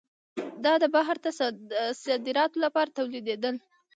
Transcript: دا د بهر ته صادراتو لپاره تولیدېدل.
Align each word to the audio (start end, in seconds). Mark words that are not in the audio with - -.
دا 0.63 0.73
د 0.83 0.85
بهر 0.95 1.17
ته 1.23 1.29
صادراتو 2.05 2.57
لپاره 2.65 2.95
تولیدېدل. 2.97 3.55